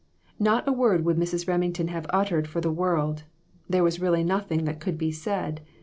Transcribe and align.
Not 0.39 0.67
a 0.67 0.71
word 0.73 1.05
would 1.05 1.17
Mrs. 1.17 1.47
Remington 1.47 1.89
have 1.89 2.07
uttered 2.09 2.47
for 2.47 2.59
the 2.59 2.71
world. 2.71 3.21
There 3.69 3.83
was 3.83 4.01
really 4.01 4.23
nothing 4.23 4.65
that 4.65 4.79
could 4.79 4.97
be 4.97 5.11
said. 5.11 5.61